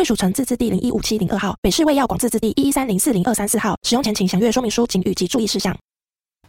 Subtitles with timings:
[0.00, 3.76] 贵属城自治地零一五七零二号，北市卫药广自治地一一三零四零二三四号。
[3.82, 5.76] 使用前请详阅说明书、警语及注意事项。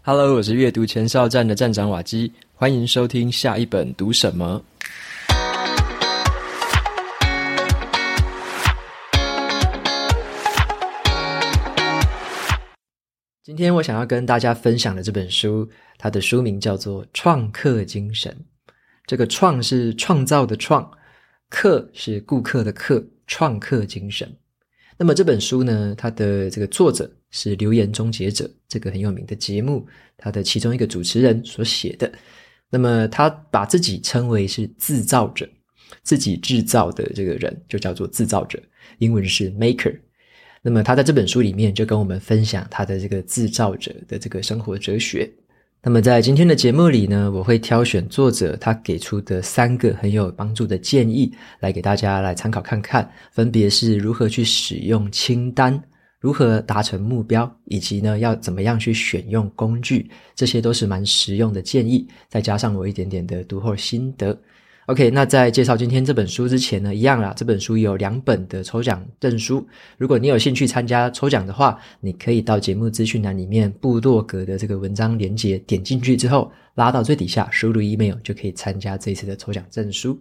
[0.04, 4.64] Hello，我是阅读前哨站的站长瓦基，欢迎收听下一本读什么。
[13.44, 18.32] 今天我想要跟大家分享的这本书，它的书名叫做《创客精神》。
[19.05, 20.90] 这个“创”是创造的“创
[21.52, 23.05] ”，“客”是顾客的“客”。
[23.31, 24.30] 创客精神。
[24.98, 32.12] 那么这本书呢，它的这个作者是《留言终结者》这个很有名的节目，它的其中一个主持人所写的。
[32.70, 35.49] 那么他把自己称为是制造者，
[36.04, 38.62] 自己制造的这个人就叫做制造者，
[38.98, 39.98] 英文是 maker。
[40.62, 45.32] 那么他在这本书里面就跟我们分享他的这个制造者的这个生活哲学。
[45.84, 55.82] 那么在今天的节目里呢，我会挑选作者他给出的三个很有帮助的建议，来给大家来参考看看，分别是如何去使用清单，
[56.20, 64.38] 如何达成目标，以及呢要怎么样去选用工具，这些都是蛮实用的建议，再加上我一点点的读后心得。
[64.92, 69.66] OK，那在介绍今天这本书之前呢，一样啦，这本书有两本的抽奖证书。
[69.97, 80.19] 如果你有兴趣参加抽奖的话，你可以到节目资讯栏里面布洛格的这个文章连结，点进去之后，拉到最底下，输入 email 就可以参加这一次的抽奖证书。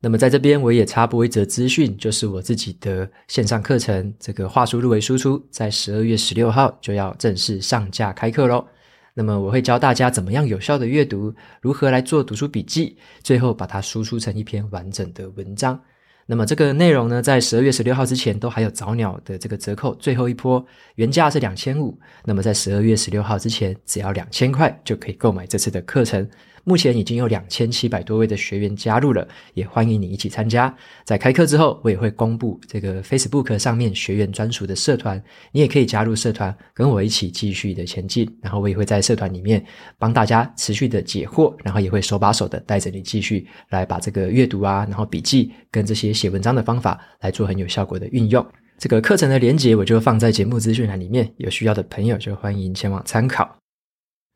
[0.00, 8.64] 那么在这边我也插播一则资讯，就是我自己的线上课程，这个话术入围输出，在十二月十六号就要正式上架开课喽。
[9.14, 15.80] 那么我会教大家怎么样有效的阅读，如何来做读书笔记，最后把它输出成一篇完整的文章。
[16.26, 26.28] 那么这个内容呢，在十二月十六号之前都还有早鸟的这个折扣，最后一波原价是两千五，那么在十二月十六号之前，只要两千块就可以购买这次的课程。
[26.64, 30.74] 目前已经有两千七百多位的学员加入了，也欢迎你一起参加。
[31.04, 35.22] 在开课之后，我也会公布这个 Facebook 上面学员专属的社团，
[35.52, 38.30] 你也可以加入社团，跟我一起继续的前进。
[38.42, 39.64] 然后我也会在社团里面
[39.98, 48.44] 帮大家持续的解惑，然后也会手把手的带着你继续来把这个阅读啊，然后笔记跟这些写文章的方法来做很有效果的运用。
[48.78, 53.56] 这个课程的连结我就放在节目资讯栏里面，有需要的朋友就欢迎前往参考。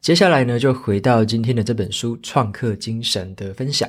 [0.04, 3.88] 接下来呢，就回到今天的这本书《创客精神》的分享。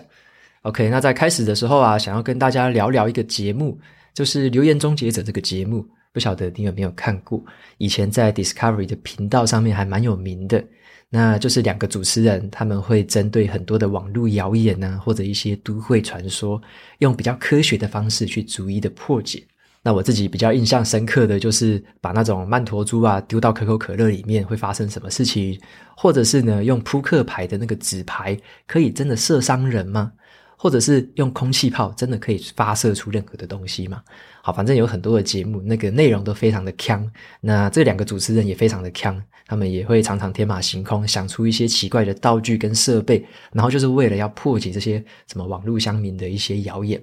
[0.62, 3.78] OK，那在开始的时候啊，想要跟大家聊聊一个节目，
[4.14, 5.86] 就是《留言终结者》这个节目。
[6.14, 7.44] 不晓得你有没有看过？
[7.80, 10.64] 以前在 Discovery 的频道上面还蛮有名的。
[11.10, 16.62] 那就是两个主持人，他们会针对很多的网络谣言啊，或者一些都会传说，
[17.00, 19.44] 用比较科学的方式去逐一的破解。
[19.86, 25.62] 那我自己比较印象深刻的就是把那种曼陀珠啊丢到可口可乐里面会发生什么事情，
[25.96, 28.36] 或者是呢用扑克牌的那个纸牌
[28.66, 30.12] 可以真的射伤人吗？
[30.58, 34.02] 或者是用空气炮真的可以发射出任何的东西吗？
[34.42, 37.08] 好，反正有很多的节目，那个内容都非常的锵。
[37.40, 47.00] 那这两个主持人也非常的锵，他们也会常常天马行空想出一些奇怪的道具跟设备，然后就是为了要破解这些什么网络乡民的一些谣言。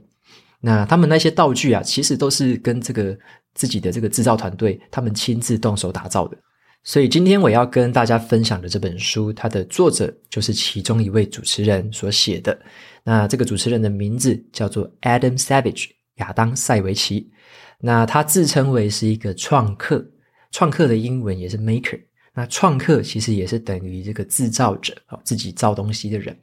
[0.65, 3.19] 那他们那些道具啊，其实都是跟这个
[3.53, 6.39] 自己的这个制造团队他们亲自动手打造的。
[6.85, 12.57] 所以今天我要跟大家分享的这本书，它的作者就是其中一位主持人所写的。
[13.05, 17.31] 那这个主持人的名字叫做 Adam Savage，亚当·塞维奇。
[17.81, 20.05] 那他自称为是一个创客，
[20.53, 22.01] 创客的英文也是 maker。
[22.35, 24.95] 那创客其实也是等于这个制造者，
[25.25, 26.37] 自己造东西的人。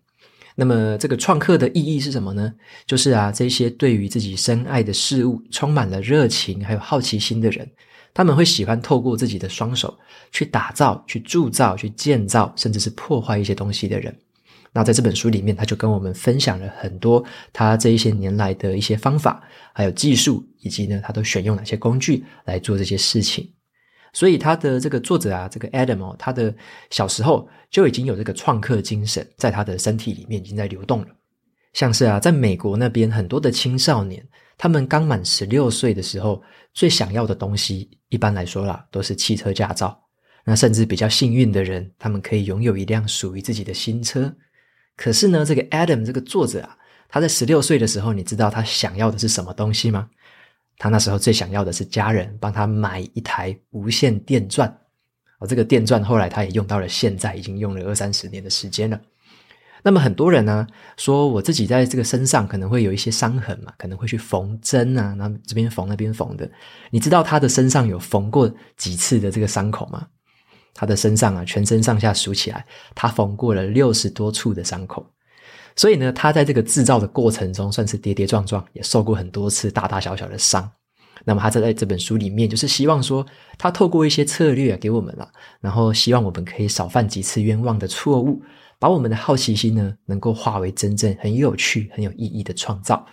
[0.59, 2.53] 那么，这个创客的意义是什么呢？
[2.85, 7.65] 就是啊，这些对于自己深爱的事物充满了热情还有好奇心的人，
[8.13, 9.97] 他们会喜欢透过自己的双手
[10.33, 14.13] 去打造、去铸造、去建造，甚至是破坏一些东西的人。
[14.73, 17.23] 那在这本书里面，他就跟我们分享了很多
[17.53, 19.41] 他这一些年来的一些方法，
[19.73, 23.49] 还有技术，以及呢，他都选用哪些工具来做这些事情。
[24.13, 26.53] 所以他的这个作者啊，这个 Adam 哦，他的
[26.89, 31.07] 小时候就已经有这个创客精神，在他的身体里面已经在流动了。
[31.73, 34.25] 像是啊，在美国那边很多的青少年，
[34.57, 36.41] 他们刚满十六岁的时候，
[36.73, 39.97] 最想要的东西，一般来说啦，都是汽车驾照。
[40.43, 44.35] 那甚至比较幸运的人，他们可以拥有一辆属于自己的新车。
[44.97, 46.75] 可是呢，这个 Adam 这个作者啊，
[47.07, 50.09] 他在十六岁的时候，你知道他想要的是什么东西吗？
[50.79, 54.67] 他那时候最想要的是家人帮他买一台无线电钻。
[55.39, 58.99] 哦，这个电钻后来他也用到了现在，已经用了二三十年的时间了。
[59.81, 60.67] 那么很多人呢
[60.97, 66.49] 说，我自己在这个身上可能会有一些伤痕嘛，可能会去缝针啊，那这边缝那边缝的。
[66.91, 70.07] 你知道他的身上有缝过几次的这个伤口吗？
[70.73, 75.05] 他的身上啊，全身上下数起来，他缝过了六十多处的伤口。
[75.75, 80.69] 所以呢，他在这个制造的过程中，算是跌跌撞撞，也受过很多次大大小小的伤。
[81.25, 83.25] 那么他在这本书里面，就是希望说，
[83.57, 85.29] 他透过一些策略给我们了，
[85.59, 88.41] 然后希望我们可以少犯几次冤枉的错误。
[88.79, 93.05] 把我们的好奇心呢，能够化为真正很有趣、很有意义的创造。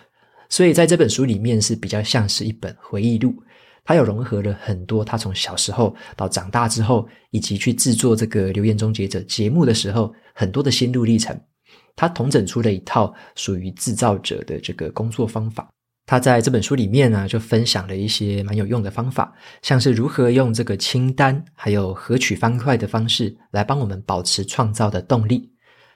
[0.47, 3.35] 所以在这本书里面是比较像是一本回忆录，
[3.83, 11.37] 它有融合了很多他从小时候到长大之后，以及去制作这个《留言终结者》节目的时候很多的心路历程。
[11.97, 15.67] 他统整出了一套属于制造者的这个工作方法。
[16.05, 25.51] 他在这本书里面呢，就分享了一些蛮有用的方法，像是如何用这个清单，还有合取方块的方式来帮我们保持创造的动力。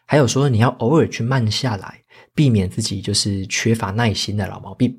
[0.06, 2.02] 还有说，你要偶尔去慢下来，
[2.36, 4.94] 避免自己就是缺乏耐心的老毛病。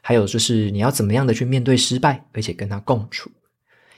[0.00, 3.30] 还有就是，你要怎么样的去面对失败，而且跟他共处，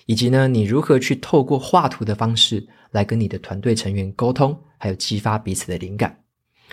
[0.04, 6.14] 以及呢，你如何去透过画图的方式来跟你的团队成员沟通，还有激发彼此的灵感。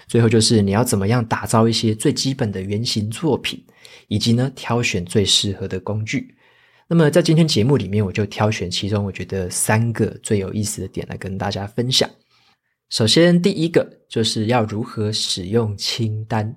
[0.08, 3.64] 最后就是你要怎么样打造一些最基本的原型作品，
[4.08, 6.36] 以及呢，挑选最适合的工具。
[6.88, 12.10] 那么在今天节目里面，我就挑选其中我觉得三个最有意思的点来跟大家分享。
[12.90, 16.54] 首先，第一个就是要如何使用清单。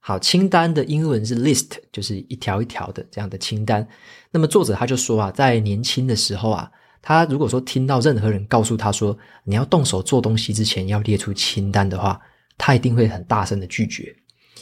[0.00, 3.86] 好，清单的英文是 list，就是一条一条的这样的清单。
[4.30, 6.70] 那么作者他就说啊，在年轻的时候啊，
[7.02, 9.14] 他如果说听到任何人告诉他说，
[9.44, 12.18] 你要动手做东西之前要列出清单的话，
[12.58, 14.14] 他一定会很大声的拒绝，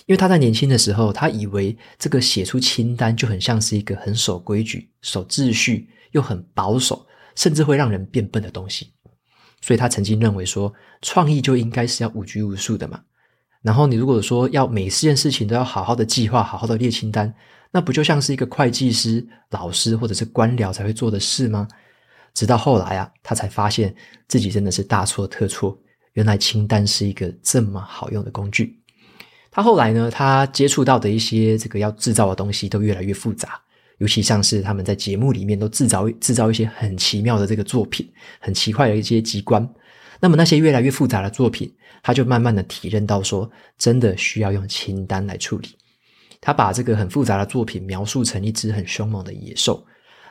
[0.04, 7.04] 因为他在年轻的时候，他以为这个写出清单就很像是一个很守规矩、守秩序又很保守，
[7.34, 8.92] 甚至会让人变笨的东西。
[9.62, 10.72] 所以他曾经认为说，
[11.02, 13.00] 创意就应该是要无拘无束的嘛。
[13.62, 17.34] 然后你如果说要每件事情都要好好的计划、好好的列清单，
[17.72, 21.66] 那不就像是一个会计师、老师或者是官僚才会做的事吗？
[22.34, 23.92] 直到后来啊，他才发现
[24.28, 25.76] 自己真的是大错特错。
[26.16, 28.78] 原来清单是一个这么好用的工具。
[29.50, 33.60] 他后来呢，他接触到的一些这个要制造的东西都越来越复杂。
[33.98, 38.06] 尤其像是他们在节目里面都制造制造一些很奇妙的这个作品，
[38.40, 39.66] 很奇怪的一些机关。
[40.20, 41.72] 那么那些越来越复杂的作品，
[42.02, 45.68] 他就慢慢的体认到说，真的需要用清单来处理。
[46.40, 49.86] 他把这个很复杂的作品描述成一只很凶猛的野兽。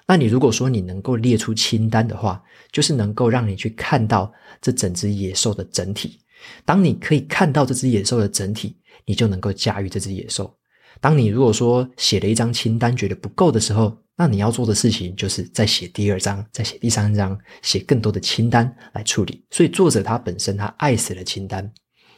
[0.07, 4.31] 那你如果说你能够列出清单的话，就是能够让你去看到
[4.61, 6.19] 这整只野兽的整体。
[6.63, 10.55] 当你可以看到这只野兽的整体，你就能够驾驭这只野兽。
[11.01, 19.43] 当你如果说写了一张清单觉得不够的时候，那你要做的事情就是再写第二张，再写第三张，写更多的清单来处理。
[19.49, 21.69] 所以作者他本身他爱死了清单，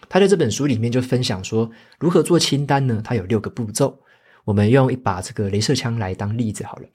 [0.10, 1.69] 他在这本书里面就分享说
[2.00, 3.01] 如何做清单呢？
[3.04, 3.98] 他有六个步骤。
[4.44, 6.88] 我们用一把这个镭射枪来当例子好了。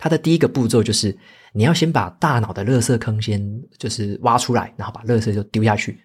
[0.00, 1.14] 它的第一个步骤就是
[1.52, 3.40] 你要先把大脑的垃圾坑先
[3.76, 6.00] 就是挖出来，然后把垃圾就丢下去。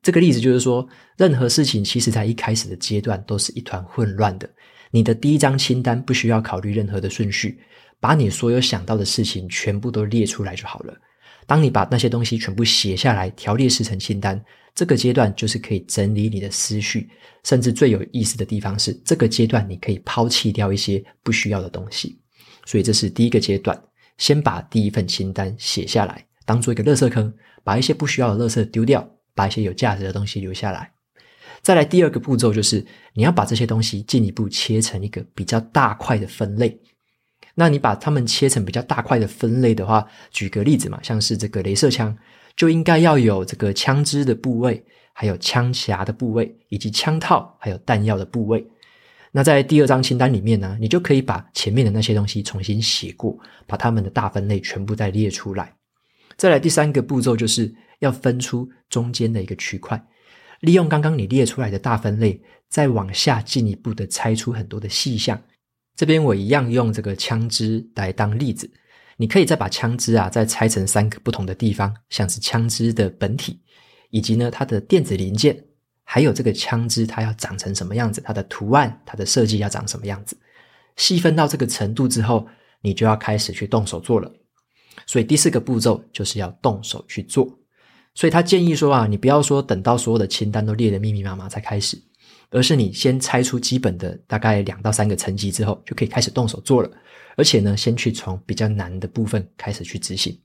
[0.00, 0.86] 这个例子就是说，
[1.16, 4.48] 任何事情其实在一开始的阶段都是一团混乱的。
[4.92, 7.58] 你的第一张清单不需要考虑任何的顺序，
[7.98, 10.94] 把你所有想到的事情全部都列出来就好了。
[11.46, 14.40] 当你把那些东西全部写下来，条列式成清单，
[14.74, 17.10] 这个阶段就是可以整理你的思绪。
[17.42, 22.18] 甚至最有意思的地方是，这个阶段你可以抛弃掉一些不需要的东西。
[22.66, 23.80] 所以这是第一个阶段，
[24.18, 29.08] 先把第一份清单写下来，当做一个垃圾坑，把一些不需要的垃圾丢掉。
[29.36, 30.92] 把一些有价值的东西留下来。
[31.60, 36.80] 再来第二个步骤就是，你要把这些东西进一步切成一个比较大块的分类。
[37.56, 42.16] 那你把它们切成比较大块的分类的话，举个例子嘛，像是这个镭射枪，
[42.54, 44.80] 就应该要有这个枪支的部位，
[45.12, 48.64] 还有枪匣的部位，以及枪套还有弹药的部位。
[49.36, 53.36] 那在第二张清单里面呢，你就可以把前面的那些东西重新写过，
[53.66, 55.74] 把它们的大分类全部再列出来。
[56.36, 57.74] 再来第三个步骤就是。
[58.00, 60.04] 要分出中间的一个区块，
[60.60, 62.38] 利用刚刚你列出来的大分类，
[62.68, 65.40] 再往下进一步的拆出很多的细项。
[65.96, 68.70] 这边我一样用这个枪支来当例子，
[69.16, 73.58] 你可以再把枪支啊再拆成三个不同的地方，像是枪支的本体，
[74.10, 75.64] 以及呢它的电子零件，
[76.04, 80.36] 还有这个枪支它要长成什么样子，它的图案、它的设计要长什么样子。
[80.96, 82.46] 细分到这个程度之后，
[82.80, 84.30] 你就要开始去动手做了。
[85.06, 87.58] 所以第四个步骤就是要动手去做。
[88.14, 92.00] 所以他建议说啊，你不要说等到所有的清单都列得密密麻麻才开始，
[92.50, 96.88] 而是你先拆出基本的大概两到三个层级之后，就可以开始动手做了。
[97.36, 100.38] 而且呢，先去从比较难的部分开始去执行。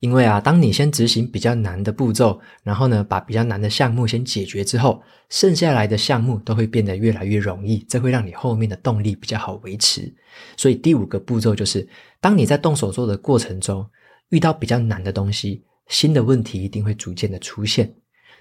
[0.00, 10.14] 因为啊，当你先执行比较难的步骤，然后呢，把比较难的项目先解决之后，剩下来的项目都会变得越来越容易，这会让你后面的动力比较好维持。
[10.56, 11.88] 所以第五个步骤就是，
[12.20, 13.84] 当你在动手做的过程中
[14.28, 17.92] 遇到比较难的东西，新的问题一定会逐渐的出现。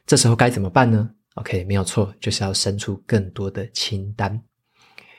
[0.06, 4.40] 这时候该怎么办呢？OK，没有错，就是要生出更多的清单。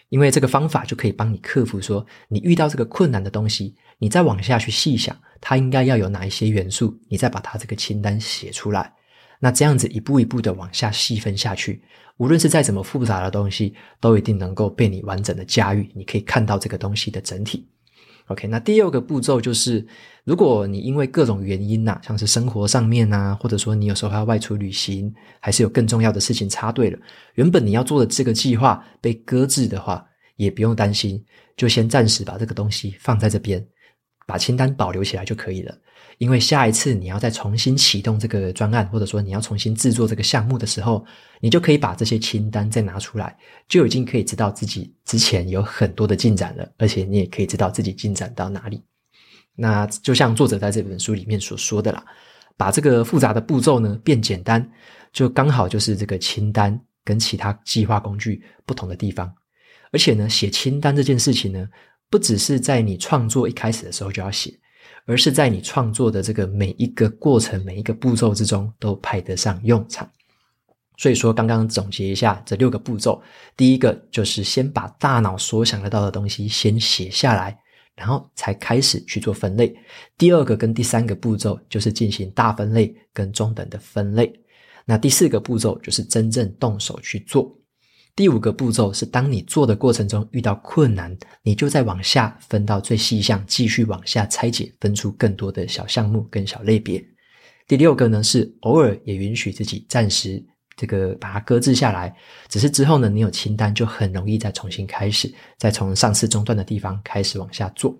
[0.08, 8.92] 因为这个方法就可以帮你克服说，你遇到这个困难的东西，你再往下去细想，它应该要有哪一些元素，你再把它这个清单写出来。
[9.40, 11.82] 那这样子一步一步的往下细分下去，
[12.16, 15.88] 无论是再怎么复杂的东西，都一定能够被你完整的驾驭。
[15.94, 17.68] 你可以看到这个东西的整体。
[18.28, 19.87] OK，那第二个步骤就是，
[20.25, 26.99] 如果你因为各种原因呐、像是生活上面啊，或者说你有时候还要外出旅行，还是有更重要的事情插队了，
[27.35, 30.06] 原本你要做的这个计划被搁置的话，
[30.37, 31.25] 也不用担心，
[31.56, 33.66] 就先暂时把这个东西放在这边，
[34.26, 35.75] 把清单保留起来就可以了。
[36.18, 41.04] 因为下一次你要再重新启动这个专案，或者说你要重新制作这个项目的时候，
[41.40, 43.36] 你就可以把这些清单再拿出来，
[43.68, 48.82] 就已经可以知道自己之前有很多的进展了，而且你也可以知道自己进展到哪里。
[49.54, 52.04] 那就像作者在这本书里面所说的啦，
[52.56, 54.68] 把这个复杂的步骤呢变简单，
[55.12, 59.32] 就刚好就是这个清单跟其他计划工具不同的地方。
[59.92, 61.68] 而且呢，写清单这件事情呢，
[62.10, 64.52] 不只是在你创作一开始的时候就要写。
[65.08, 70.06] 而是在你创作的这个每一个过程、每一个步骤之中都派得上用场。
[70.98, 73.22] 所以说，刚刚总结一下这六个步骤，
[73.56, 77.58] 第一个就是先把大脑所想得到的东西先写下来，
[77.96, 79.74] 然后才开始去做分类。
[80.18, 84.30] 第二个跟第三个步骤就是进行大分类跟中等的分类。
[84.84, 87.57] 那第四个步骤就是真正动手去做。
[88.18, 97.00] 第五个步骤是，当你做的过程中遇到困难，你就再往下分到最细项，继续往下拆解，分出更多的小项目跟小类别。
[97.68, 100.44] 第六个呢，是偶尔也允许自己暂时
[100.76, 102.12] 这个把它搁置下来，
[102.48, 107.96] 只是之后呢，你有清单就很容易再重新开始，再从上次中断的地方开始往下做。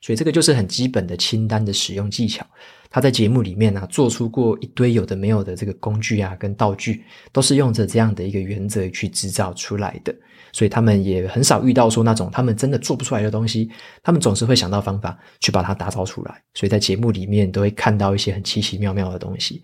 [0.00, 2.46] 所以这个就是很基本的清单的使用技巧。
[2.90, 10.12] 他在节目里面呢、做出过一堆有的没有的这个工具啊，跟道具，都是用着这样的一个原则去制造出来的。
[10.52, 13.70] 所以他们也很少遇到说那种他们真的做不出来的东西，
[14.02, 16.42] 他们总是会想到方法去把它打造出来。
[16.54, 19.62] 所以在节目里面都会看到一些很奇奇妙妙的东西。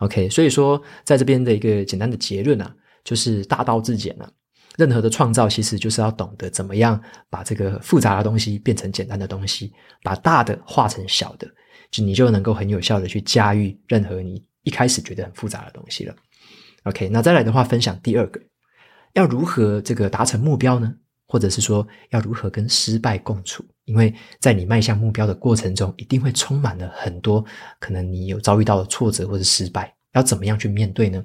[0.00, 4.28] OK，所以说在这边的一个简单的结论啊，就是大道至简啊。
[4.76, 7.00] 任何的创造其实就是要懂得怎么样
[7.30, 11.48] 把这个复杂的东西变成简单的东西，把大的化成小的。
[12.02, 16.14] 你就能够很有效的去驾驭任何你一开始觉得很复杂的东西了。
[16.84, 18.40] OK，那再来的话，分享第二个，
[19.12, 20.94] 要如何这个达成目标呢？
[21.26, 23.64] 或者是说要如何跟失败共处？
[23.86, 27.44] 因为在你迈向目标的过程中，一定会充满了很多
[27.80, 31.24] 可能你有遭遇到的挫折或者失败，要怎么样去面对呢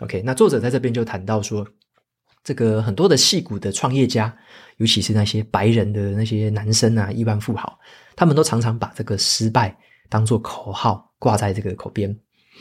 [0.00, 1.66] ？OK，那作者在这边就谈到说，
[2.42, 4.36] 这个很多的戏骨的创业家，
[4.78, 7.78] 尤其是那些白人的那些男生啊，亿万富豪，
[8.16, 9.76] 他们都常常把这个失败。
[10.08, 12.16] 当做口号挂在这个口边，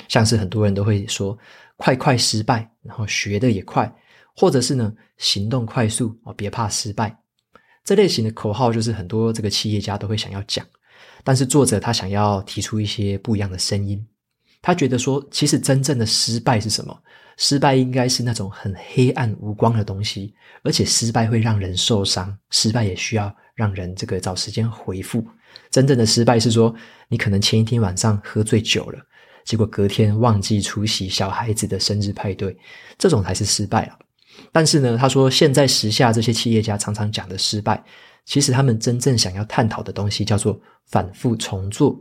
[0.07, 1.37] 像是很多人都会说
[1.77, 3.93] “快快失败”，然后学的也快，
[4.35, 7.17] 或者是呢行动快速哦，别怕失败。
[7.83, 10.65] 这类型的口号就是很多这个企业家都会想要讲，
[11.23, 14.05] 但是作者他想要提出一些不一样的声音。
[14.61, 17.01] 他觉得说，其实真正的失败是什么？
[17.37, 25.23] 失败应该是那种很黑暗无光的东西，而且失败会让人受伤，失败也需要让人这个找时间回复。
[25.77, 26.73] 真正的失败是说，
[27.07, 28.99] 你可能前一天晚上喝醉酒了，
[29.45, 32.57] 结果隔天忘记出席小孩子的生日派对，
[32.97, 33.99] 这种才是失败了。
[34.51, 37.83] 但是呢，他说现在时下这些企业家常常讲的失败，
[38.25, 41.95] 其实他们真正想要探讨的东西叫做反复重做。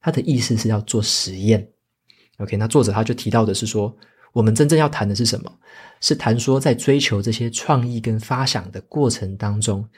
[0.00, 1.64] 他的意思是要做实验。
[2.38, 3.96] OK，那作者他就提到的是说，
[4.32, 5.52] 我们真正要谈的是什么？
[6.00, 9.88] 是谈说在追求这些创意跟发想的过程当中。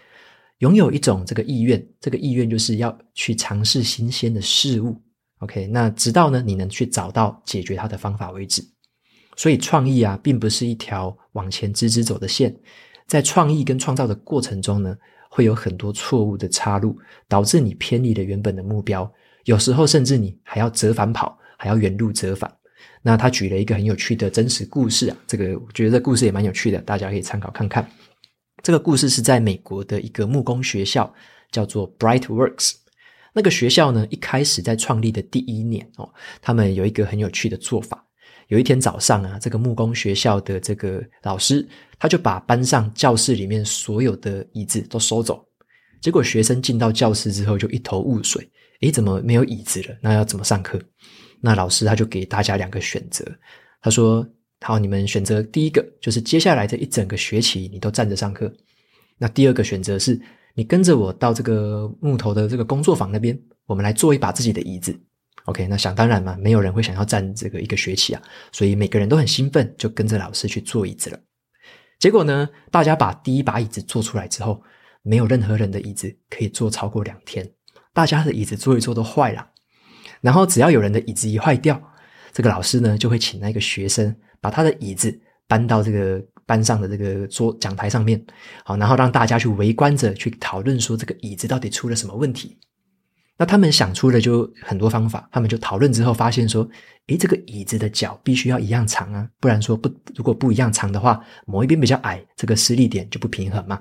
[0.65, 4.97] 拥有一种这个意愿，这个意愿就是要去尝试新鲜的事物。
[5.41, 8.65] OK，那直到呢你能去找到解决它的方法为止。
[9.37, 12.57] 所以创意啊，并不是一条往前直直走的线，
[13.07, 14.97] 在创意跟创造的过程中呢，
[15.29, 16.97] 会有很多错误的岔路，
[17.29, 19.13] 导致你偏离了原本的目标。
[19.45, 22.51] 有时候甚至你还要折返跑，还要原路折返。
[23.03, 27.87] 那他举了一个很有趣的真实故事啊，这个我觉得这故事也蛮有趣的，大家可以参考看看。
[28.65, 31.13] 这个故事是在美国的一个木工学校，
[31.53, 32.73] 叫做 Brightworks。
[33.35, 36.09] 那个学校呢，一开始在创立的第一年哦，
[36.41, 38.03] 他们有一个很有趣的做法，
[38.49, 41.69] 有一天早上啊，这个木工学校的这个老师，
[41.99, 45.47] 他就把班上教室里面所有的椅子都收走。
[46.01, 49.95] 结果学生进到教室之后就一头雾水，诶，怎么没有椅子了？
[50.01, 50.81] 那要怎么上课？
[51.43, 53.27] 那老师他就给大家两个选择，
[53.83, 54.27] 他说
[54.67, 58.51] ：“好，你们选择第一个，就是接下来这一整个学期你都站着上课。
[59.19, 60.19] 那第二个选择是，
[60.55, 64.99] 你跟着我到这个木头的这个工作坊那边，我们来做一把自己的椅子。
[65.45, 71.21] OK，那想当然嘛，没有人会想要站这个一个学期啊，所以每个人都很兴奋，就跟着老师去做椅子了。
[71.99, 74.63] 结果呢，大家把第一把椅子做出来之后，
[75.03, 77.47] 没有任何人的椅子可以坐超过两天，
[77.93, 79.47] 大家的椅子坐一坐都坏了。
[80.23, 81.79] 然后只要有人的椅子一坏掉，
[82.33, 88.23] 这个老师呢就会请那个学生把他的椅子搬到这个班上的这个桌讲台上面，
[88.63, 92.59] 好，然后让大家去围观着去讨论说这个椅子到底出了什么问题。
[93.39, 96.69] 那他们想出了就很多方法，他们就讨论之后发现说，
[97.07, 103.81] 诶，这个椅子的脚必须要一样长啊，不然说不如果不一样长的话，某一边比较矮，这个施力点就不平衡嘛。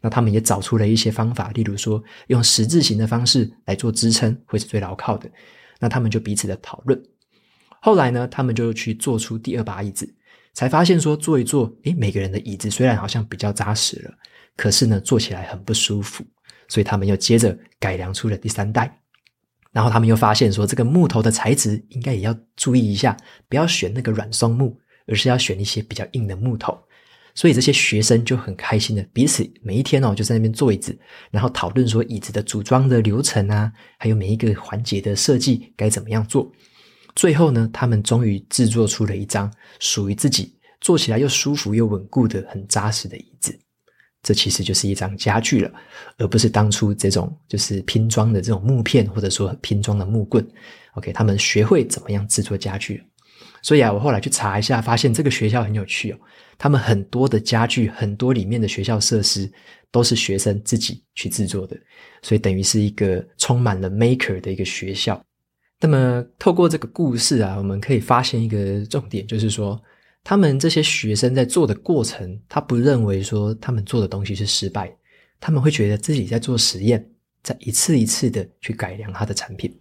[0.00, 5.28] 那他们也找出了一些方法，例如说用十字形的方式来做支撑，会是最牢靠的。
[5.80, 7.02] 那他们就彼此的讨论。
[7.84, 10.10] 后来呢，他们就去做出第二把椅子，
[10.54, 14.14] 才发现说坐一坐，诶，每个人的椅子虽然好像比较扎实了，
[14.56, 16.24] 可是呢，坐起来很不舒服。
[16.66, 18.98] 所以他们又接着改良出了第三代。
[19.70, 23.14] 然后他们又发现说，这个木头的材质应该也要注意一下，
[23.50, 26.74] 不要选那个软松木，而是要选一些比较硬的木头。
[27.34, 30.98] 所以这些学生就很开心的，彼此每一天哦，就在那边做椅子，
[31.30, 36.50] 然后讨论说椅子的组装的流程啊，还有每一个环节的设计该怎么样做。
[37.14, 43.56] 最后呢，他们终于制作出了一张属于自己坐起来又舒服又稳固的很扎实的椅子。
[44.22, 45.70] 这其实就是一张家具了，
[46.16, 50.46] 而不是当初这种就是拼装的这种木片，或者说拼装的木棍。
[50.94, 53.02] OK，他们学会怎么样制作家具。
[53.62, 56.18] 所以啊，我后来去查一下，发现这个学校很有趣哦。
[56.56, 59.50] 他们很多的家具，很多里面的学校设施
[59.90, 61.76] 都是学生自己去制作的，
[62.22, 65.22] 所以等于是一个充满了 maker 的一个学校。
[65.84, 69.78] 那么透过这个故事啊，我们可以发现一个重点，就是说
[70.22, 74.90] 他们这些学生在做的过程，他不认为说他们做的东西是失败，
[75.38, 77.06] 他们会觉得自己在做实验，
[77.42, 79.78] 在一次一次的去改良他的产品。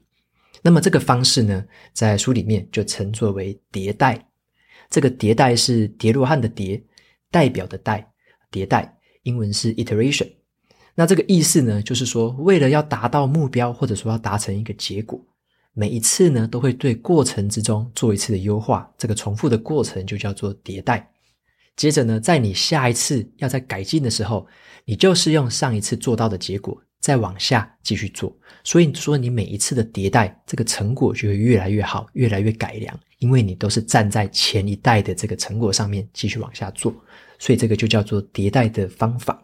[0.61, 1.63] 那么这个方式呢，
[1.93, 4.27] 在书里面就称作为迭代。
[4.89, 6.83] 这个迭代是叠罗汉的叠，
[7.31, 8.05] 代表的代，
[8.51, 10.29] 迭代，英文是 iteration。
[10.95, 15.25] 那这个意思呢，就是说，为了要达到目标，或者说要达成一个结果，
[15.73, 18.89] 每一次呢，都会对过程之中做一次的优化。
[18.97, 21.11] 这个重复的过程就叫做迭代。
[21.75, 24.47] 接着呢，在你下一次要再改进的时候，
[24.85, 26.81] 你就是用上一次做到的结果。
[26.99, 28.33] 再往下继续做，
[28.63, 36.95] 所以说你每一次的迭代，这个成果就会越来越好，越来越改良，因为你都是站在前一代的这个成果上面继续往下做，
[37.37, 39.43] 所以这个就叫做迭代的方法。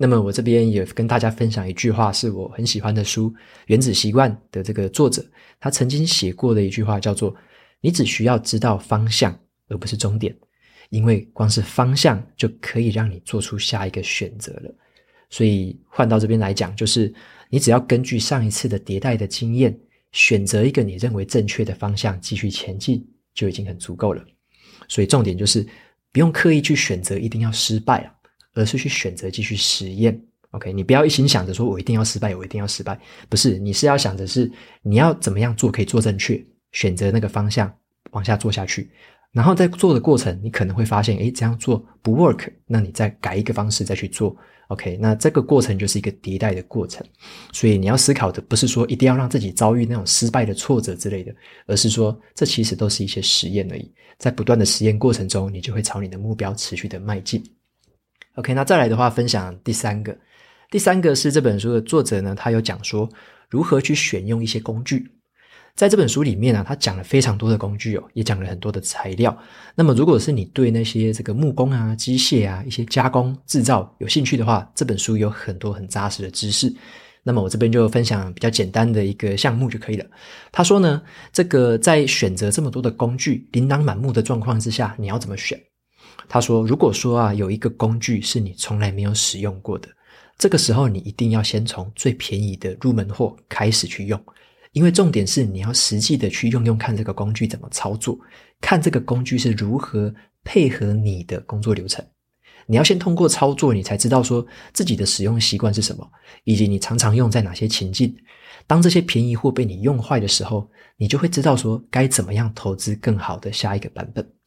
[0.00, 3.30] 那么我这边也跟大家分享一句话，是我很喜欢的书
[3.66, 5.24] 《原子习惯》的这个作者，
[5.58, 7.34] 他曾经写过的一句话叫做
[7.82, 9.36] ：“你只需要知道方向，
[9.68, 10.32] 而不是终点，
[10.90, 14.72] 因为光是方向就可以让你做出下一个选择了。”
[15.30, 17.12] 所以换到这边来讲，就是
[17.50, 19.76] 你只要根据上一次的迭代的经验，
[20.12, 24.24] 选择一个你认为正确的方向继续前进，就已经很足够了。
[24.86, 25.66] 所以重点就是
[26.12, 28.14] 不用刻意去选择一定要失败啊，
[28.54, 30.20] 而是去选择继续实验。
[30.52, 34.50] OK，你不要一心想着说我一定要失败，我一定要失败，不是，你是要想着是
[34.82, 37.70] 你要怎么样做可以做正确，选择那个方向
[38.12, 38.90] 往下做下去。
[39.30, 44.34] 然后在做的过程，你可能会发现，诶，这样做不 work，那你再改一个方式再去做。
[44.68, 47.06] OK，那这个过程就是一个迭代的过程。
[47.52, 51.34] 所以你要思考的不是说一定要让自己遭遇那种失败的挫折之类的，
[51.66, 53.92] 而是说这其实都是一些实验而已。
[54.18, 57.42] 在不断的实验过程中，你就会朝你的目标持续的迈进。
[58.38, 60.16] OK，那再来的话，分享第三个。
[60.70, 63.08] 第三个是这本书的作者呢，他有讲说
[63.50, 65.10] 如何去选用一些工具。
[65.74, 69.36] 在这本书里面啊，他讲了非常多的工具哦，也讲了很多的材料。
[69.74, 76.72] 那么，如果是你对那些这个木工啊、机械啊、一些加工制造有兴趣的话，这本书有很多很扎实的知识。
[77.24, 80.06] 那么，我这边就分享比较简单的一个项目就可以了。
[80.52, 85.60] 他说呢，这个在选择这么多的工具、琳琅满目的状况之下，你要怎么选？
[86.28, 89.88] 他说，如果说啊，有一个工具是你从来没有使用过的，
[90.36, 94.22] 这个时候你一定要先从最便宜的入门货开始去用。
[94.72, 98.18] 因为重点是你要实际的去用用看这个工具怎么操作，
[98.60, 100.14] 看这个工具是如何
[100.44, 102.04] 配合你的工作流程。
[102.66, 106.06] 你要先通过操作，你才知道说自己的使用习惯是什么，
[106.44, 108.14] 以及你常常用在哪些情境。
[108.66, 114.37] 当这些便宜货被你用坏的时候，你就会知道说该怎么样投资更好的下一个版本。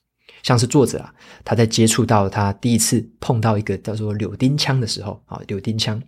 [0.43, 6.01] 像是作者啊，他在接触到他第一次碰到一个叫做柳钉枪的时候啊，柳钉枪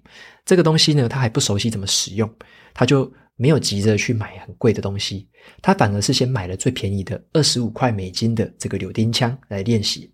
[0.45, 2.29] 这个东西呢，他还不熟悉怎么使用，
[2.73, 5.27] 他就没有急着去买很贵的东西，
[5.61, 10.11] 他反而是先买了最便宜的二十五块美金的这个柳钉枪来练习。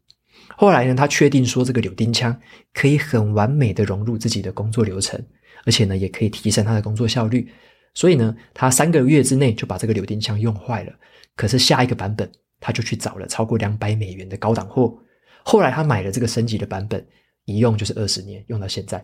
[0.55, 2.37] 后来呢，他确定说这个柳钉枪
[2.73, 5.23] 可以很完美的融入自己的工作流程，
[5.65, 7.47] 而且呢，也可以提升他的工作效率。
[7.93, 10.93] 所以呢，他三个月之内就把这个柳钉枪用坏了。
[11.35, 14.97] 可是下一个版本，他就去找了超过两百美元的高档货。
[15.43, 17.05] 后来他买了这个升级的版本，
[17.45, 19.03] 一用就是二十年，用到现在。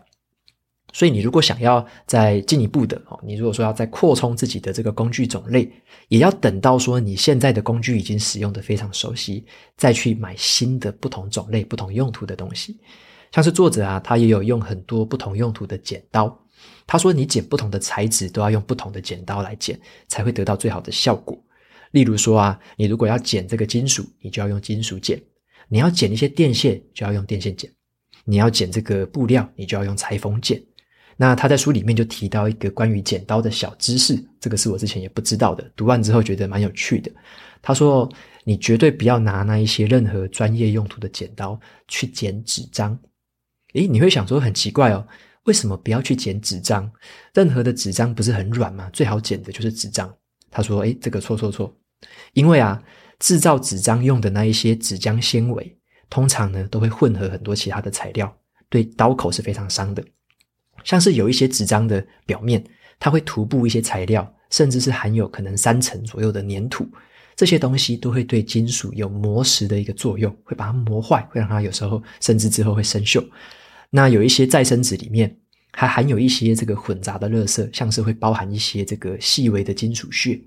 [0.92, 5.70] 所以你如果想要再进一步的哦，你如果说要再扩充自己的这个工具种类，
[6.08, 9.44] 也要等到说你现在的工具已经使用的非常熟悉，
[9.76, 12.78] 再去买新的不同种类、不同用途的东西。
[13.32, 16.38] 像是作者啊，他也有用很多不同用途的剪刀。
[16.86, 21.38] 他说：“你剪不同的材质，都要用不同的剪刀来剪，才会得到最好的效果。
[21.96, 25.18] 例如说啊，你如果要剪这个金属，你就要用金属剪；
[25.66, 27.70] 你要剪一些电线，就要用电线剪；
[28.26, 30.62] 你要剪这个布料，你就要用裁缝剪。
[31.16, 37.10] 那他在书里面就提到一个关于剪刀的小知识，这个是我之前也不知道的，读完之后觉得蛮有趣的。
[37.62, 38.06] 他说：
[38.44, 42.98] 你绝对不要拿那一些任何专业用途的剪刀去剪纸张。
[43.72, 45.02] 诶，你会想说很奇怪哦。”
[45.44, 46.90] 为什么不要去剪纸张？
[47.32, 48.90] 任何的纸张不是很软吗？
[48.92, 50.12] 最好剪的就是纸张。
[50.50, 51.72] 他说：“诶，这个错错错，
[52.34, 52.82] 因为啊，
[53.18, 55.76] 制造纸张用的那一些纸浆纤维，
[56.10, 58.36] 通常呢都会混合很多其他的材料，
[58.68, 60.04] 对刀口是非常伤的。
[60.84, 62.62] 像是有一些纸张的表面，
[62.98, 66.86] 它会涂布一些材料，甚至是含有可能三层左右的粘土，
[67.34, 73.26] 这些东西都会对金属有磨蚀的一个作用，会把它磨坏，会让它有时候甚至之后会生锈。”
[73.90, 75.34] 那有一些再生纸里面
[75.72, 80.38] 还含有一些这个混杂的垃圾，像是会包含一些这个细微的金属屑，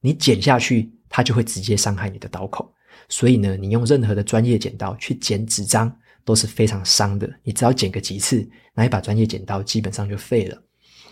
[0.00, 2.72] 你剪下去，它就会直接伤害你的刀口。
[3.08, 7.28] 所以呢，你用任何的专业剪刀去剪纸张都是非常伤的。
[7.42, 10.62] 你只要剪个几次，那一把专业剪刀基本上就废了。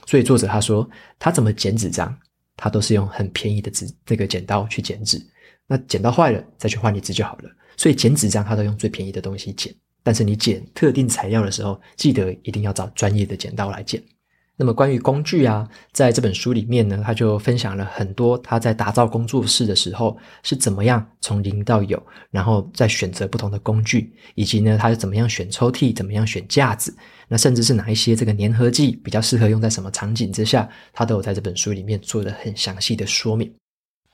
[0.07, 2.16] 所以作者他说，他怎么剪纸张，
[2.57, 5.20] 他都是用很便宜的纸这个剪刀去剪纸。
[5.66, 7.51] 那剪刀坏了再去换一支就好了。
[7.77, 9.74] 所以剪纸张他都用最便宜的东西剪。
[10.03, 14.03] 但是你剪特定材料的时候，记得一定要找专业的剪刀来剪。
[14.59, 26.92] 那么关于工具啊，在这本书里面呢，他就分享了很多他在打造工作室的时候是怎么样从零到有，然后再选择不同的工具，以及呢，他是怎么样选抽屉，怎么样选架子，
[27.29, 33.51] 那甚至是哪一些这个粘合剂比较适合用在什么场景之下，他都有在这本书里面做了很详细的说明。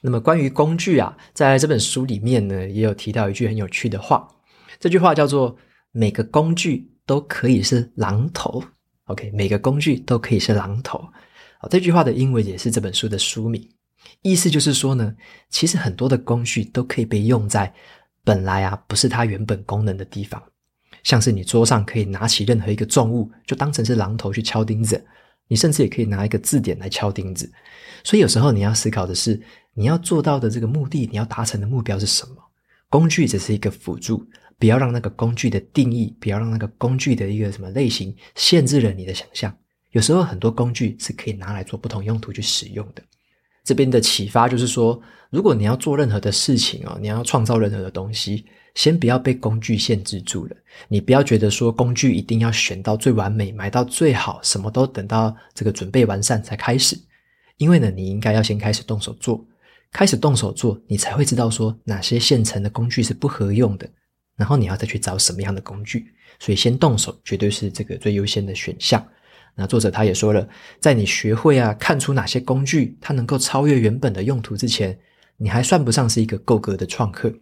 [0.02, 4.28] 那么关于工具啊，在这本书里面呢，也有提到一句很有趣的话，
[4.78, 5.56] 这句话叫做。
[5.96, 8.60] 每个工具都可以是榔头
[9.06, 10.98] ，OK，每个工具都可以是榔头。
[11.58, 13.68] 好，这句话的英文也是这本书的书名，
[14.22, 15.14] 意思就是说呢，
[15.48, 17.72] 其实很多的工具都可以被用在
[18.22, 20.42] 本来啊不是它原本功能的地方，
[21.02, 25.04] 像是你桌上可以拿起任何一个重物，就当成是榔头去敲钉子，
[25.48, 27.50] 你甚至也可以拿一个字典来敲钉子。
[28.02, 29.40] 所以有时候你要思考的是，
[29.74, 32.36] 你要做到的这个目的，你要达成的目标是什么？
[32.90, 34.26] 工具只是一个辅助。
[34.58, 39.54] 不要让那个工具的定义，不要让那个工具的一个什么类型限制了你的想象。
[39.90, 43.02] 有时候很多工具是可以拿来做不同用途去使用的。
[43.62, 50.56] 这边的启发就是说，如果你要做任何的事情哦，你要创造任何的东西，先不要被工具限制住了。
[50.88, 56.98] 你不要觉得说工具一定要选到最完美，买到最好，什么都等到这个准备完善才开始。
[57.56, 59.42] 因为呢，你应该要先开始动手做，
[59.92, 63.88] 开始动手做，你才会知道说哪些现成的工具是不合用的。
[64.36, 69.04] 然后你要再去找什么样的工具，所以先动手绝对是这个最优先的选项。
[69.54, 70.48] 那作者他也说了，
[70.80, 74.98] 在你学会啊看出哪些工具它能够超越原本的用途之前，
[75.36, 77.32] 你还算不上是一个够格的创客。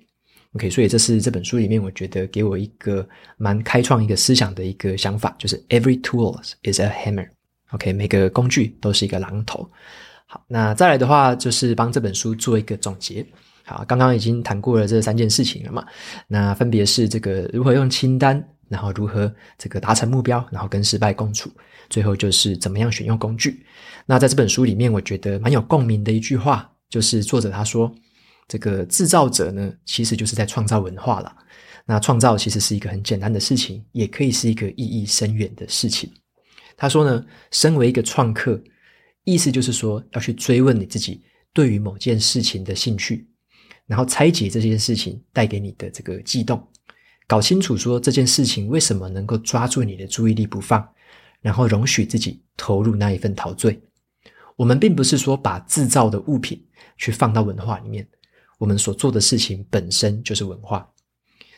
[0.55, 6.38] OK，所以这是这本书里面我觉得给我一个蛮开创一个思想的一个想法，就是 Every tool
[6.70, 7.26] is a hammer。
[7.70, 9.66] OK，每个工具都是一个榔头。
[10.26, 13.26] 好，那再来的话就是帮这本书做一个总结。
[13.64, 15.87] 好，刚刚已经谈过了这三件事情了嘛，
[16.27, 21.51] 那分别是这个如何用清单，然后如何这个达成目标，然后跟失败共处，
[21.88, 23.64] 最后就是怎么样选用工具。
[24.05, 27.94] 那在这本书里面，我觉得蛮有共鸣的一句话，就是作者他说，
[28.48, 31.33] 这个制造者呢，其实就是在创造文化了。
[31.87, 36.11] 那创造其实是一个很简单的事情，也可以是一个意义深远的事情。
[36.77, 38.61] 他说呢，身为一个创客，
[39.25, 41.22] 意思就是说要去追问你自己
[41.53, 43.29] 对于某件事情的兴趣。
[43.92, 46.66] 然后拆解这件事情带给你的这个悸动，
[47.26, 50.83] 搞清楚说这件事情为什么能够抓住你的注意力不放，
[51.42, 53.78] 然后容许自己投入那一份陶醉。
[54.57, 56.59] 我们并不是说把制造的物品
[56.96, 58.09] 去放到文化里面，
[58.57, 60.88] 我们所做的事情本身就是文化。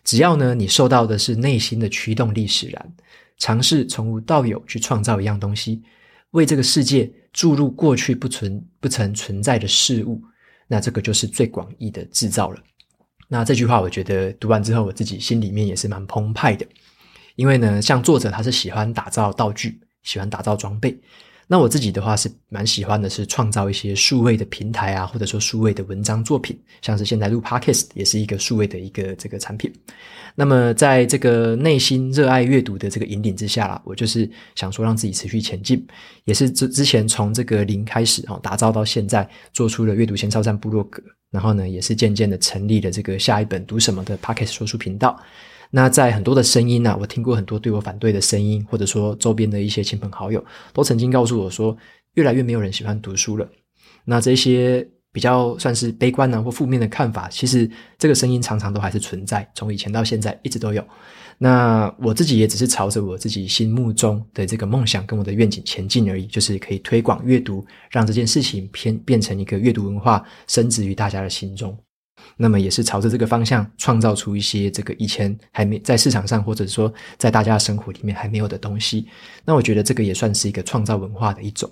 [0.02, 2.94] 只要呢，你受到的是内心的驱动力使然，
[3.38, 5.84] 尝试从无到有去创造一样东西，
[6.32, 10.20] 为这个世界注入过去不存不曾存在的事物，
[10.68, 12.62] 那这个就是最广义的制造了。
[13.28, 16.66] 那这句话，我觉得读完之后，我自己心里面也是蛮澎湃的，
[17.36, 20.98] 因为呢，像作者他是喜欢打造道具，喜欢打造装备。
[21.46, 29.72] 那我自己的话是蛮喜欢的，是创造一些数位的平台啊，或者说数位的文章作品，像是现在录 Podcast 也是一个数位的一个这个产品。
[30.34, 35.86] 那么在这个内心热爱阅读的这个引领之下啦，我就是想说让自己持续前进，
[36.24, 45.16] 也是之之前从这个零开始哦，打造到现在，做出了阅读前哨站部落格，然后呢，也是渐渐的成立了这个下一本读什么的 Podcast 说书频道。
[45.76, 51.76] 那在很多的声音啊，我听过很多对我反对的声音，或者说周边的一些亲朋好友，都曾经告诉我说，
[52.12, 53.48] 越来越没有人喜欢读书了。
[54.04, 60.86] 那这些比较算是悲观呢或负面的看法，其实这个声音常常都还是存在，从以前到现在一直都有。
[61.38, 71.76] 那我自己也只是朝着我自己心目中的这个梦想跟我的愿景前进而已，就是可以推广阅读，让这件事情偏变成一个阅读文化，深植于大家的心中。
[72.36, 79.06] 那么也是朝着这个方向创造出一些这个以前还没在市场上，或者说在大家生活里面还没有的东西。
[79.44, 81.70] 那我觉得这个也算是一个创造文化的一种。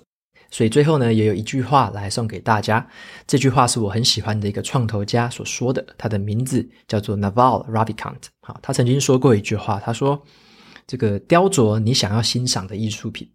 [0.49, 2.87] 所以最后呢，也有一句话来送给大家。
[3.25, 8.21] 这句话是我很喜欢的一个创投家所说的，他的名字叫做 Naval Ravikant。
[8.41, 10.23] 好，他曾经说过一句话，他说
[10.85, 13.27] ：“这个雕琢你想要欣赏的艺术品，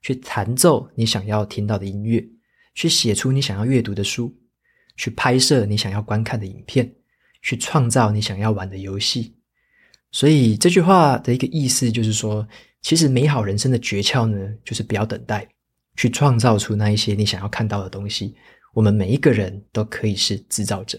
[0.00, 2.26] 去弹奏你想要听到的音乐，
[2.74, 4.34] 去写出你想要阅读的书。”
[4.96, 6.90] 去拍摄你想要观看的影片，
[7.42, 9.34] 去创造你想要玩的游戏。
[10.10, 12.46] 所以这句话的一个意思就是说，
[12.82, 15.46] 其实美好人生的诀窍呢，就是不要等待，
[15.96, 18.34] 去创造出那一些你想要看到的东西。
[18.72, 20.98] 我们每一个人都可以是制造者，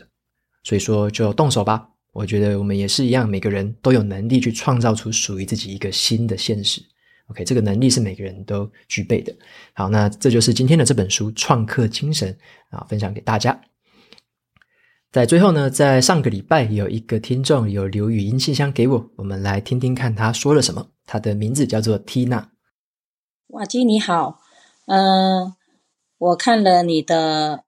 [0.63, 1.87] 所以说就动手吧。
[2.11, 6.81] 我觉得我们也是一样，每个人都有能力去创造出属于自己一个新的现实。
[7.27, 9.35] OK，这个能力是每个人都具备的。
[9.73, 12.35] 好，那这就是今天的这本书《创客精神》
[12.77, 13.59] 啊，分享给大家。
[15.17, 20.89] 在最后呢，在上个礼拜有一个听众有留语音信箱给我，我们来听听看他说了什么。
[21.07, 22.49] 他的名字叫做 Tina。
[23.47, 24.39] 瓦基你好，
[24.85, 25.55] 嗯、
[26.19, 27.63] 我看了你的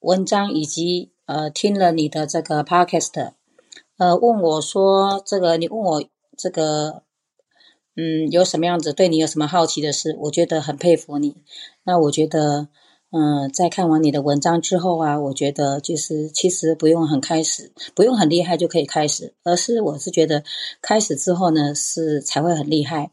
[0.00, 3.32] 文章以及呃听了你的这个 podcast，
[3.98, 6.04] 呃问我说这个你问我
[6.38, 7.02] 这个
[7.96, 11.36] 嗯有什么样子对你有什么好奇的事，我觉得很佩服你。
[11.84, 12.68] 那我觉得。
[13.16, 20.42] 嗯，在看完你的文章之后啊，我觉得就是其实不用很开始，不用很厉害就可以开始，而是我是觉得
[20.82, 23.12] 开始之后呢，是才会很厉害。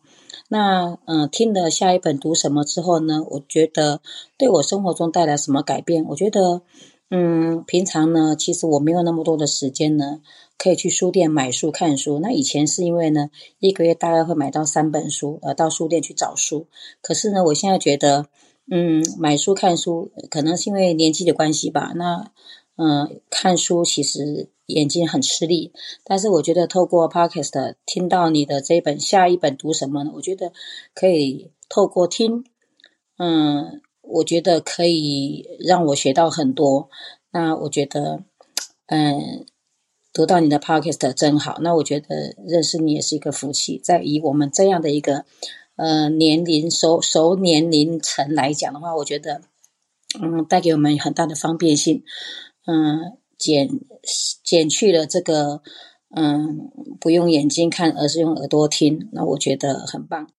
[0.50, 4.02] 那嗯，听了下一本读什么之后呢，我觉得
[4.40, 6.04] 对我生活中带来什么改变？
[6.10, 6.64] 我觉得
[7.12, 10.22] 嗯，平常呢，其实我没有那么多的时间呢，
[10.58, 12.18] 可以去书店买书看书。
[12.18, 16.66] 那以前是因为呢，一个月大概会买到三本书，呃，到书店去找书。
[17.04, 18.26] 可是呢，我现在觉得。
[18.69, 21.91] 嗯，买书看书可能是因为年纪的关系吧。
[21.95, 22.32] 那
[22.78, 30.12] 嗯，看书其实眼睛很吃力，但是我觉得透过 Podcast 听到你的这一本下一本读什么呢？
[30.15, 30.54] 我觉得
[30.95, 32.45] 可以透过听，
[33.17, 36.89] 嗯，我觉得可以让我学到很多。
[37.32, 38.24] 那我觉得，
[38.88, 39.45] 嗯，
[40.13, 41.58] 读到你的 Podcast 真好。
[41.62, 45.26] 那我觉得认识你也是一个福气，在以我们这样的一个。
[45.76, 49.42] 呃，年龄熟熟年龄层来讲的话，我觉得，
[50.22, 52.04] 嗯，带给我们很大的方便性，
[52.66, 53.70] 嗯，减
[54.44, 55.62] 减去了这个，
[56.16, 60.30] 嗯，不用眼睛看，而是用耳朵听，那我觉得很棒。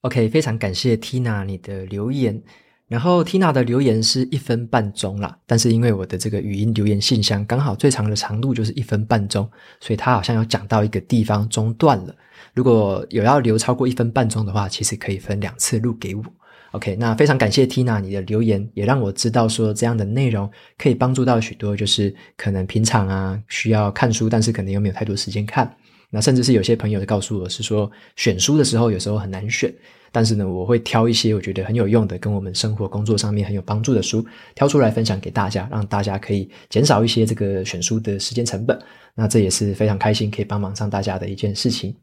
[0.00, 2.42] OK，非常感谢 Tina 你的留言，
[2.90, 9.48] 然后 Tina 的留言是一分半钟啦，但是因为我的这个语音留言信箱刚好最长的长度就是一分半钟，
[9.78, 12.12] 所以她好像有讲到一个地方中断了。
[12.52, 16.24] 如果有要留超过一分半钟的话，其实可以分两次录给我。
[16.72, 25.74] OK，那非常感谢 Tina 你的留言，也让我知道说这样的内容可以帮助到许多，就是可能平常啊需要看书，但是可能又没有太多时间看。
[26.10, 29.72] 那甚至是有些朋友告诉我是说，选书的时候有时候很难选，
[30.10, 38.76] 但是呢，我会挑一些我觉得很有用的，跟我们生活工作上面很有帮助的书，挑出来分享给大家，让大家可以减少一些这个选书的时间成本。
[39.14, 41.94] 那这也是非常开心可以帮忙上大家的一件事情。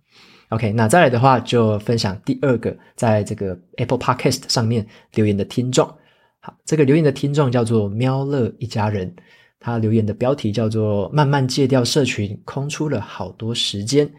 [0.50, 5.86] OK，那再来的话就分享第二个在这个 Apple Podcast 上面留言的听众。
[6.40, 9.14] 好，这个留言的听众叫做喵乐一家人。
[9.60, 14.10] 他留言的标题叫做“慢慢戒掉社群，空出了好多时间”。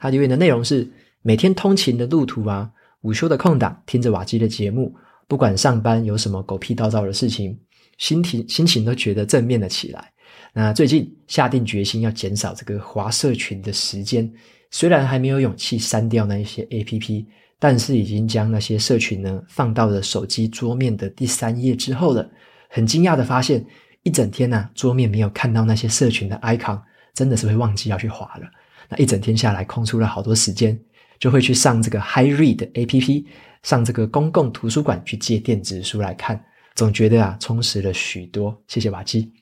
[0.00, 0.90] 他留言的内容是：
[1.22, 2.68] 每天通勤的路途啊，
[3.02, 4.92] 午休的空档，听着瓦基的节目，
[5.28, 7.56] 不管上班有什么狗屁倒灶的事情，
[7.98, 10.10] 心情心情都觉得正面了起来。
[10.54, 14.28] 那最近下定决心要减少这个滑社群的时间，
[14.70, 17.26] 虽然还没有勇气删掉那一些 APP，
[17.58, 22.28] 但是已经将那些社群呢放到了手机桌面的第三页之后了。
[22.68, 23.64] 很惊讶的发现，
[24.02, 26.78] 一整天呢、啊，桌面没有看到那些社群的 icon，
[27.14, 28.46] 真的是会忘记要去滑了。
[28.90, 30.78] 那一整天下来，空出了好多时间，
[31.18, 33.24] 就会去上这个 HyRead APP，
[33.62, 38.62] 上这个公共图书馆去借电子书来看，总觉得啊，充实了许多。
[38.66, 39.32] 谢谢瓦基。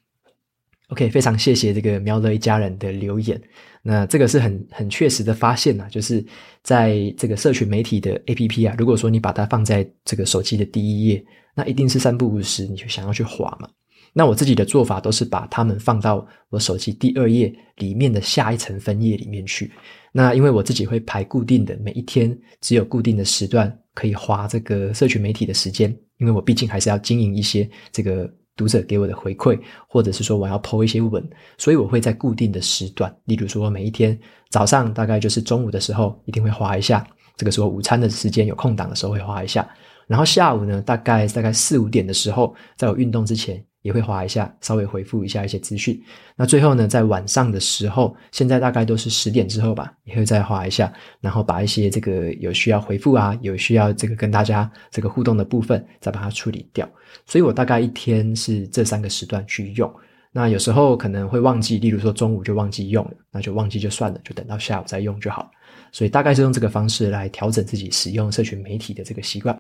[0.88, 3.40] OK，非常谢谢这个喵乐一家人的留言。
[3.83, 6.25] 那这个是很很确实的发现啊，就是
[6.62, 11.25] 在这个社群媒体的 APP 啊，如果说你把它放在这个手机的第一页，
[11.57, 13.68] 那一定是三不五时你就想要去滑嘛。
[14.12, 19.72] 那我自己的做法都是把它们放到我手机第二页里面的下一层分页里面去。
[20.12, 28.33] 那因为我自己会排固定的每一天只有固定的时段可以花这个社群媒体的时间，因为我毕竟还是要经营一些这个。
[28.57, 31.23] 读者给我的回馈，或者是说我要 po 一些文，
[31.59, 34.19] 所以我会在固定的时段，例如说每一天
[34.51, 39.69] 早上大概就是中午的时候一定会划一下，这个时候午餐的时间有空档的时候会划一下，
[40.07, 43.62] 然后下午呢大概大概四五点的时候，在我运动之前。
[43.87, 45.96] 也会划一下，稍微回复一下一些资讯。
[46.35, 56.88] 那最后呢，在晚上的时候，现在大概都是十点之后吧，也会再划一下，然后把一些这个有需要回复啊，有需要这个跟大家这个互动的部分，再把它处理掉。
[57.27, 59.88] 所以我大概一天是这三个时段去用。
[60.33, 65.49] 那有时候可能会忘记，例如说中午就忘记用了，那就忘记就算了，就等到下午再用就好。
[65.92, 69.57] 所以大概是用这个方式来调整自己使用社群媒体的这个习惯。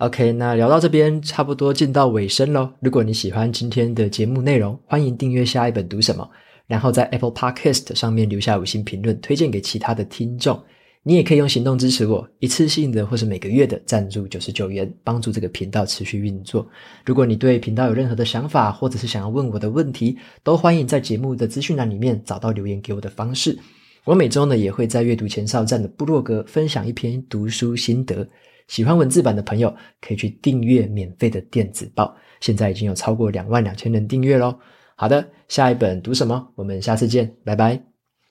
[0.00, 2.70] OK，那聊到这边差不多进到尾声喽。
[2.80, 6.26] 如果你喜欢今天的节目内容，欢迎订阅下一本读什么，
[6.66, 10.58] 然后在 Apple Podcast 上面留下五星评论，推荐给其他的听众。
[11.02, 16.66] 你也可以用行动支持我，一次性的或是每个月的赞助九十九元，帮助这个频道持续运作。
[17.04, 23.58] 如果你对频道有任何的想法，或者是想要问我的问题，都欢迎在节目的资讯栏里面找到留言给我的方式。
[24.06, 28.26] 我每周呢也会在阅读前哨站的部落格分享一篇读书心得。
[28.70, 32.16] 喜欢文字版的朋友，可以去订阅免费的电子报。
[32.38, 34.56] 现在已经有超过两万两千人订阅喽。
[34.94, 36.52] 好的，下一本读什么？
[36.54, 37.89] 我们下次见，拜拜。